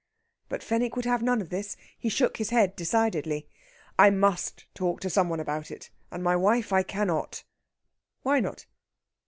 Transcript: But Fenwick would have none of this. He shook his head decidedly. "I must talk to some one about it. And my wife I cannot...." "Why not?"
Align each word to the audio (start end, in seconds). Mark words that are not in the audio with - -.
But 0.49 0.63
Fenwick 0.63 0.95
would 0.95 1.05
have 1.05 1.21
none 1.21 1.41
of 1.41 1.51
this. 1.51 1.77
He 1.95 2.09
shook 2.09 2.37
his 2.37 2.49
head 2.49 2.75
decidedly. 2.75 3.47
"I 3.99 4.09
must 4.09 4.65
talk 4.73 4.99
to 5.01 5.11
some 5.11 5.29
one 5.29 5.39
about 5.39 5.69
it. 5.69 5.91
And 6.09 6.23
my 6.23 6.35
wife 6.35 6.73
I 6.73 6.81
cannot...." 6.81 7.43
"Why 8.23 8.39
not?" 8.39 8.65